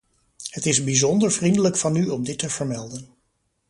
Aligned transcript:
Het 0.49 0.65
is 0.65 0.83
bijzonder 0.83 1.31
vriendelijk 1.31 1.77
van 1.77 1.95
u 1.95 2.07
om 2.09 2.23
dit 2.23 2.39
te 2.39 2.49
vermelden. 2.49 3.07